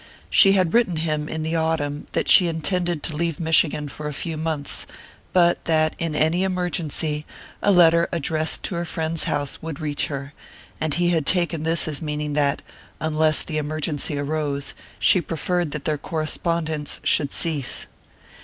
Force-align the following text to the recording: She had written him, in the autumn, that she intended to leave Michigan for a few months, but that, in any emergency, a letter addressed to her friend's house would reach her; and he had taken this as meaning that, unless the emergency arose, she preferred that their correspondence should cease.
She 0.31 0.53
had 0.53 0.73
written 0.73 0.95
him, 0.95 1.29
in 1.29 1.43
the 1.43 1.55
autumn, 1.55 2.07
that 2.13 2.27
she 2.27 2.47
intended 2.47 3.03
to 3.03 3.15
leave 3.15 3.39
Michigan 3.39 3.87
for 3.87 4.07
a 4.07 4.13
few 4.13 4.35
months, 4.35 4.87
but 5.31 5.63
that, 5.65 5.93
in 5.99 6.15
any 6.15 6.41
emergency, 6.43 7.23
a 7.61 7.71
letter 7.71 8.09
addressed 8.11 8.63
to 8.63 8.73
her 8.73 8.83
friend's 8.83 9.25
house 9.25 9.61
would 9.61 9.79
reach 9.79 10.07
her; 10.07 10.33
and 10.79 10.95
he 10.95 11.09
had 11.09 11.27
taken 11.27 11.61
this 11.61 11.87
as 11.87 12.01
meaning 12.01 12.33
that, 12.33 12.63
unless 12.99 13.43
the 13.43 13.59
emergency 13.59 14.17
arose, 14.17 14.73
she 14.97 15.21
preferred 15.21 15.69
that 15.69 15.85
their 15.85 15.99
correspondence 15.99 16.99
should 17.03 17.31
cease. 17.31 17.85